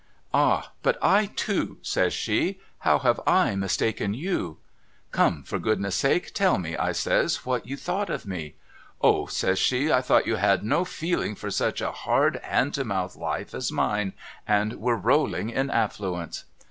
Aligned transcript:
'Ah 0.33 0.71
but 0.81 0.97
I 0.99 1.27
too' 1.27 1.77
says 1.83 2.11
she 2.11 2.59
'how 2.79 2.97
have 2.97 3.19
/ 3.57 3.59
mistaken 3.59 4.15
yon 4.15 4.55
.'''Come 5.11 5.43
for 5.43 5.59
goodness' 5.59 5.93
sake 5.93 6.33
tell 6.33 6.57
me' 6.57 6.75
I 6.75 6.91
says 6.91 7.45
'what 7.45 7.67
you 7.67 7.77
thought 7.77 8.09
of 8.09 8.25
me?' 8.25 8.55
'O' 9.03 9.27
says 9.27 9.59
she 9.59 9.91
'I 9.91 10.01
thought 10.01 10.25
you 10.25 10.37
had 10.37 10.63
no 10.63 10.85
feeling 10.85 11.35
for 11.35 11.45
MERRY 11.45 11.49
AS 11.49 11.57
GRIGS 11.59 11.77
365 11.77 11.85
such 11.85 12.01
a 12.01 12.09
hard 12.09 12.35
hand 12.43 12.73
to 12.73 12.83
mouth 12.83 13.15
Hfe 13.15 13.53
as 13.53 13.71
mine, 13.71 14.13
and 14.47 14.79
were 14.81 14.97
roUing 14.99 15.51
in 15.51 15.69
affluence.' 15.69 16.45